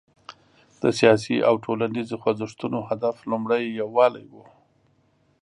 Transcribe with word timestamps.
د 0.81 0.83
سیاسي 0.99 1.35
او 1.47 1.53
ټولنیزو 1.65 2.15
خوځښتونو 2.21 2.79
هدف 2.89 3.15
لومړی 3.31 3.63
یووالی 3.81 4.25
و. 4.33 4.35